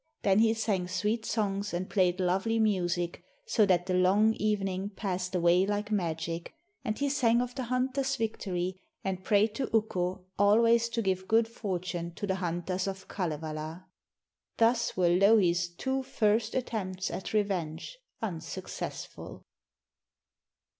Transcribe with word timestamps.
Then 0.23 0.39
he 0.39 0.55
sang 0.55 0.87
sweet 0.87 1.27
songs 1.27 1.75
and 1.75 1.87
played 1.87 2.19
lovely 2.19 2.57
music, 2.57 3.23
so 3.45 3.67
that 3.67 3.85
the 3.85 3.93
long 3.93 4.33
evening 4.33 4.89
passed 4.89 5.35
away 5.35 5.63
like 5.67 5.91
magic, 5.91 6.55
and 6.83 6.97
he 6.97 7.07
sang 7.07 7.39
of 7.39 7.53
the 7.53 7.65
hunter's 7.65 8.15
victory 8.15 8.79
and 9.03 9.23
prayed 9.23 9.53
to 9.53 9.69
Ukko 9.71 10.25
always 10.39 10.89
to 10.89 11.03
give 11.03 11.27
good 11.27 11.47
fortune 11.47 12.15
to 12.15 12.25
the 12.25 12.37
hunters 12.41 12.87
of 12.87 13.07
Kalevala. 13.07 13.85
Thus 14.57 14.97
were 14.97 15.09
Louhi's 15.09 15.67
two 15.69 16.01
first 16.01 16.55
attempts 16.55 17.11
at 17.11 17.31
revenge 17.31 17.99
unsuccessful. 18.23 19.43